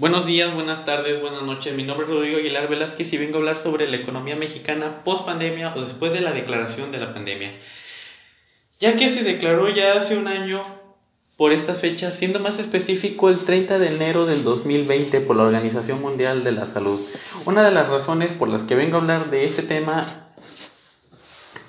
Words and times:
Buenos 0.00 0.24
días, 0.24 0.54
buenas 0.54 0.86
tardes, 0.86 1.20
buenas 1.20 1.42
noches. 1.42 1.74
Mi 1.76 1.82
nombre 1.82 2.06
es 2.06 2.10
Rodrigo 2.10 2.38
Aguilar 2.38 2.70
Velázquez 2.70 3.12
y 3.12 3.18
vengo 3.18 3.34
a 3.34 3.40
hablar 3.40 3.58
sobre 3.58 3.86
la 3.86 3.98
economía 3.98 4.34
mexicana 4.34 5.04
post 5.04 5.26
pandemia 5.26 5.74
o 5.76 5.82
después 5.82 6.10
de 6.14 6.22
la 6.22 6.32
declaración 6.32 6.90
de 6.90 6.96
la 6.96 7.12
pandemia. 7.12 7.52
Ya 8.78 8.96
que 8.96 9.10
se 9.10 9.24
declaró 9.24 9.68
ya 9.68 9.98
hace 9.98 10.16
un 10.16 10.26
año 10.26 10.64
por 11.36 11.52
estas 11.52 11.82
fechas, 11.82 12.16
siendo 12.16 12.40
más 12.40 12.58
específico 12.58 13.28
el 13.28 13.40
30 13.40 13.78
de 13.78 13.88
enero 13.88 14.24
del 14.24 14.42
2020 14.42 15.20
por 15.20 15.36
la 15.36 15.42
Organización 15.42 16.00
Mundial 16.00 16.44
de 16.44 16.52
la 16.52 16.64
Salud. 16.64 16.98
Una 17.44 17.62
de 17.62 17.70
las 17.70 17.90
razones 17.90 18.32
por 18.32 18.48
las 18.48 18.62
que 18.62 18.76
vengo 18.76 18.96
a 18.96 19.00
hablar 19.02 19.28
de 19.28 19.44
este 19.44 19.62
tema 19.62 20.06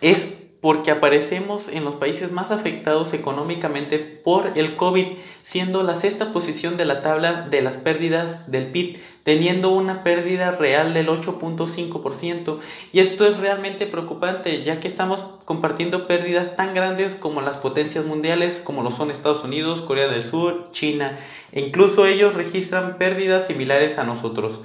es 0.00 0.39
porque 0.60 0.90
aparecemos 0.90 1.68
en 1.68 1.84
los 1.84 1.96
países 1.96 2.32
más 2.32 2.50
afectados 2.50 3.14
económicamente 3.14 3.98
por 3.98 4.58
el 4.58 4.76
COVID, 4.76 5.06
siendo 5.42 5.82
la 5.82 5.96
sexta 5.96 6.32
posición 6.34 6.76
de 6.76 6.84
la 6.84 7.00
tabla 7.00 7.48
de 7.48 7.62
las 7.62 7.78
pérdidas 7.78 8.50
del 8.50 8.66
PIB, 8.66 8.98
teniendo 9.22 9.70
una 9.70 10.04
pérdida 10.04 10.50
real 10.50 10.92
del 10.92 11.08
8.5%. 11.08 12.58
Y 12.92 13.00
esto 13.00 13.26
es 13.26 13.38
realmente 13.38 13.86
preocupante, 13.86 14.62
ya 14.62 14.80
que 14.80 14.88
estamos 14.88 15.24
compartiendo 15.46 16.06
pérdidas 16.06 16.56
tan 16.56 16.74
grandes 16.74 17.14
como 17.14 17.40
las 17.40 17.56
potencias 17.56 18.04
mundiales, 18.04 18.60
como 18.60 18.82
lo 18.82 18.90
son 18.90 19.10
Estados 19.10 19.42
Unidos, 19.42 19.80
Corea 19.80 20.08
del 20.08 20.22
Sur, 20.22 20.68
China, 20.72 21.18
e 21.52 21.60
incluso 21.60 22.06
ellos 22.06 22.34
registran 22.34 22.98
pérdidas 22.98 23.46
similares 23.46 23.96
a 23.96 24.04
nosotros. 24.04 24.60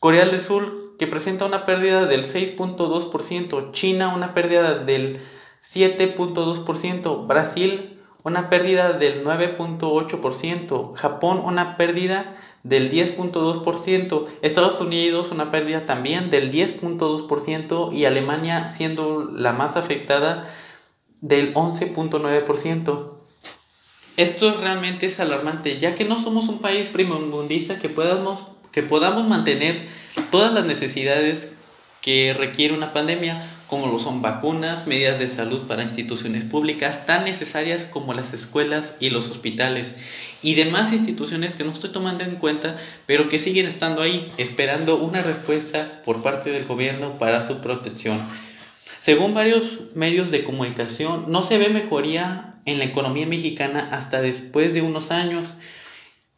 Corea 0.00 0.24
del 0.24 0.40
Sur 0.40 0.87
que 0.98 1.06
presenta 1.06 1.44
una 1.44 1.64
pérdida 1.64 2.06
del 2.06 2.24
6.2%, 2.24 3.72
China 3.72 4.14
una 4.14 4.34
pérdida 4.34 4.78
del 4.78 5.20
7.2%, 5.62 7.26
Brasil 7.26 7.98
una 8.24 8.50
pérdida 8.50 8.92
del 8.92 9.24
9.8%, 9.24 10.94
Japón 10.94 11.40
una 11.44 11.76
pérdida 11.76 12.36
del 12.64 12.90
10.2%, 12.90 14.26
Estados 14.42 14.80
Unidos 14.80 15.30
una 15.30 15.50
pérdida 15.50 15.86
también 15.86 16.30
del 16.30 16.50
10.2% 16.50 17.94
y 17.94 18.04
Alemania 18.04 18.68
siendo 18.70 19.24
la 19.24 19.52
más 19.52 19.76
afectada 19.76 20.52
del 21.20 21.54
11.9%. 21.54 23.12
Esto 24.16 24.56
realmente 24.60 25.06
es 25.06 25.20
alarmante, 25.20 25.78
ya 25.78 25.94
que 25.94 26.04
no 26.04 26.18
somos 26.18 26.48
un 26.48 26.58
país 26.58 26.90
primordialista 26.90 27.78
que 27.78 27.88
podamos 27.88 28.42
que 28.72 28.82
podamos 28.82 29.26
mantener 29.26 29.86
todas 30.30 30.52
las 30.52 30.64
necesidades 30.64 31.48
que 32.00 32.32
requiere 32.32 32.74
una 32.74 32.92
pandemia, 32.92 33.50
como 33.66 33.88
lo 33.88 33.98
son 33.98 34.22
vacunas, 34.22 34.86
medidas 34.86 35.18
de 35.18 35.28
salud 35.28 35.66
para 35.66 35.82
instituciones 35.82 36.44
públicas 36.44 37.06
tan 37.06 37.24
necesarias 37.24 37.84
como 37.84 38.14
las 38.14 38.32
escuelas 38.32 38.94
y 39.00 39.10
los 39.10 39.30
hospitales 39.30 39.96
y 40.42 40.54
demás 40.54 40.92
instituciones 40.92 41.56
que 41.56 41.64
no 41.64 41.72
estoy 41.72 41.90
tomando 41.90 42.24
en 42.24 42.36
cuenta, 42.36 42.78
pero 43.06 43.28
que 43.28 43.38
siguen 43.38 43.66
estando 43.66 44.02
ahí, 44.02 44.32
esperando 44.38 44.96
una 44.96 45.22
respuesta 45.22 46.00
por 46.04 46.22
parte 46.22 46.50
del 46.50 46.64
gobierno 46.64 47.18
para 47.18 47.46
su 47.46 47.60
protección. 47.60 48.20
Según 49.00 49.34
varios 49.34 49.80
medios 49.94 50.30
de 50.30 50.44
comunicación, 50.44 51.26
no 51.28 51.42
se 51.42 51.58
ve 51.58 51.68
mejoría 51.68 52.54
en 52.64 52.78
la 52.78 52.84
economía 52.84 53.26
mexicana 53.26 53.88
hasta 53.92 54.22
después 54.22 54.72
de 54.72 54.82
unos 54.82 55.10
años 55.10 55.48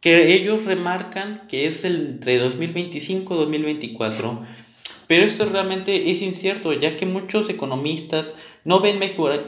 que 0.01 0.35
ellos 0.35 0.65
remarcan 0.65 1.47
que 1.49 1.67
es 1.67 1.85
entre 1.85 2.39
2025 2.39 3.35
y 3.35 3.39
2024. 3.39 4.43
Pero 5.07 5.25
esto 5.25 5.45
realmente 5.47 6.11
es 6.11 6.23
incierto, 6.23 6.73
ya 6.73 6.97
que 6.97 7.05
muchos 7.05 7.49
economistas 7.49 8.35
no 8.65 8.81
ven, 8.81 9.01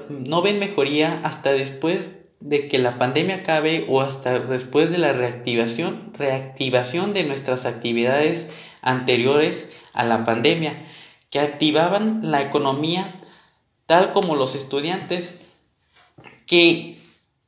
no 0.09 0.43
ven 0.43 0.59
mejoría 0.59 1.21
hasta 1.25 1.53
después 1.53 2.11
de 2.41 2.69
que 2.69 2.79
la 2.79 2.99
pandemia 2.99 3.37
acabe 3.37 3.87
o 3.89 4.01
hasta 4.01 4.41
después 4.41 4.91
de 4.91 4.99
la 4.99 5.13
reactivación, 5.13 6.13
reactivación 6.15 7.15
de 7.15 7.25
nuestras 7.25 7.65
actividades 7.65 8.49
anteriores 8.83 9.69
a 9.93 10.05
la 10.05 10.25
pandemia, 10.25 10.89
que 11.31 11.39
activaban 11.39 12.31
la 12.31 12.43
economía 12.43 13.21
tal 13.87 14.13
como 14.13 14.35
los 14.35 14.55
estudiantes 14.55 15.35
que 16.47 16.99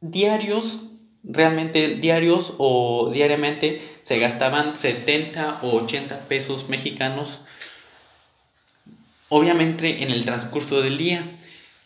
diarios 0.01 0.79
realmente 1.25 1.97
diarios 1.97 2.55
o 2.59 3.11
diariamente 3.13 3.83
se 4.03 4.19
gastaban 4.19 4.77
70 4.77 5.61
o 5.63 5.77
80 5.77 6.29
pesos 6.29 6.69
mexicanos, 6.69 7.41
obviamente 9.29 10.03
en 10.03 10.11
el 10.11 10.25
transcurso 10.25 10.83
del 10.83 10.99
día, 10.99 11.25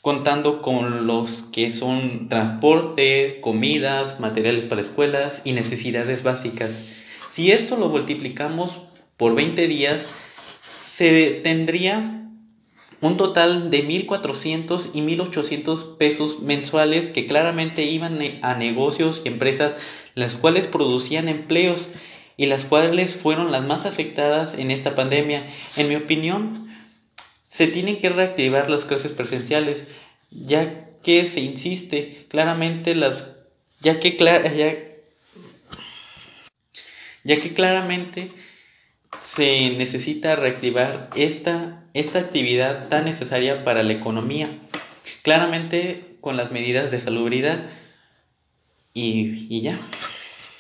contando 0.02 0.62
con 0.62 1.06
los 1.06 1.44
que 1.52 1.70
son 1.70 2.28
transporte, 2.28 3.40
comidas, 3.40 4.20
materiales 4.20 4.64
para 4.66 4.80
escuelas 4.80 5.42
y 5.44 5.52
necesidades 5.52 6.22
básicas. 6.22 6.80
Si 7.30 7.52
esto 7.52 7.76
lo 7.76 7.88
multiplicamos 7.88 8.80
por 9.16 9.34
20 9.34 9.68
días, 9.68 10.08
se 10.80 11.40
tendría 11.42 12.27
un 13.00 13.16
total 13.16 13.70
de 13.70 13.86
1.400 13.86 14.90
y 14.94 15.00
1.800 15.02 15.96
pesos 15.96 16.40
mensuales 16.40 17.10
que 17.10 17.26
claramente 17.26 17.84
iban 17.84 18.18
a 18.42 18.54
negocios 18.54 19.22
y 19.24 19.28
empresas 19.28 19.78
las 20.14 20.36
cuales 20.36 20.66
producían 20.66 21.28
empleos 21.28 21.88
y 22.36 22.46
las 22.46 22.66
cuales 22.66 23.16
fueron 23.16 23.52
las 23.52 23.64
más 23.64 23.86
afectadas 23.86 24.54
en 24.54 24.70
esta 24.70 24.94
pandemia. 24.94 25.46
En 25.76 25.88
mi 25.88 25.96
opinión, 25.96 26.68
se 27.42 27.66
tienen 27.66 28.00
que 28.00 28.10
reactivar 28.10 28.68
las 28.68 28.84
clases 28.84 29.12
presenciales, 29.12 29.84
ya 30.30 30.88
que 31.02 31.24
se 31.24 31.40
insiste 31.40 32.26
claramente 32.28 32.94
las 32.94 33.24
ya 33.80 34.00
que 34.00 34.16
ya, 34.16 34.76
ya 37.24 37.40
que 37.40 37.54
claramente 37.54 38.28
se 39.20 39.70
necesita 39.70 40.36
reactivar 40.36 41.10
esta, 41.16 41.84
esta 42.00 42.18
actividad 42.18 42.88
tan 42.88 43.04
necesaria 43.04 43.64
para 43.64 43.82
la 43.82 43.92
economía, 43.92 44.58
claramente 45.22 46.16
con 46.20 46.36
las 46.36 46.50
medidas 46.50 46.90
de 46.90 47.00
salubridad 47.00 47.58
y, 48.94 49.46
y 49.48 49.62
ya. 49.62 49.78